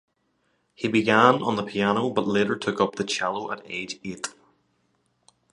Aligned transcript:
He 0.73 0.87
began 0.87 1.43
on 1.43 1.57
the 1.57 1.63
piano, 1.63 2.09
but 2.09 2.25
later 2.25 2.55
took 2.55 2.81
up 2.81 2.95
the 2.95 3.03
cello 3.03 3.51
at 3.51 3.61
age 3.67 3.99
eight. 4.03 4.29